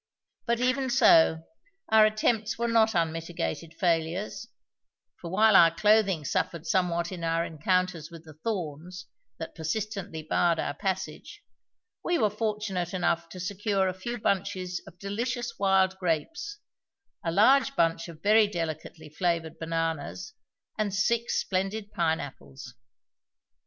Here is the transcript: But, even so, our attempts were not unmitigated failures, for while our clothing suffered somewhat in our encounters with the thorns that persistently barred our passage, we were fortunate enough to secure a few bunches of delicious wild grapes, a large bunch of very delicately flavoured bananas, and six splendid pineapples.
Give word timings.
But, 0.47 0.59
even 0.59 0.89
so, 0.89 1.43
our 1.89 2.07
attempts 2.07 2.57
were 2.57 2.67
not 2.67 2.95
unmitigated 2.95 3.75
failures, 3.75 4.47
for 5.17 5.29
while 5.29 5.55
our 5.55 5.69
clothing 5.69 6.25
suffered 6.25 6.65
somewhat 6.65 7.11
in 7.11 7.23
our 7.23 7.45
encounters 7.45 8.09
with 8.09 8.25
the 8.25 8.33
thorns 8.33 9.05
that 9.37 9.53
persistently 9.53 10.23
barred 10.23 10.57
our 10.57 10.73
passage, 10.73 11.43
we 12.03 12.17
were 12.17 12.31
fortunate 12.31 12.95
enough 12.95 13.29
to 13.29 13.39
secure 13.39 13.87
a 13.87 13.93
few 13.93 14.17
bunches 14.17 14.81
of 14.87 14.97
delicious 14.97 15.59
wild 15.59 15.95
grapes, 15.99 16.57
a 17.23 17.31
large 17.31 17.75
bunch 17.75 18.07
of 18.07 18.23
very 18.23 18.47
delicately 18.47 19.07
flavoured 19.07 19.59
bananas, 19.59 20.33
and 20.79 20.95
six 20.95 21.35
splendid 21.39 21.91
pineapples. 21.91 22.73